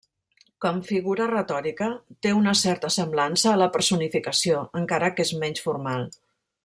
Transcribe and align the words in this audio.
Com 0.63 0.77
figura 0.85 1.27
retòrica, 1.31 1.89
té 2.27 2.31
una 2.37 2.53
certa 2.61 2.91
semblança 2.95 3.53
a 3.53 3.61
la 3.65 3.69
personificació, 3.77 4.65
encara 4.83 5.13
que 5.19 5.29
és 5.29 5.35
menys 5.45 5.67
formal. 5.69 6.09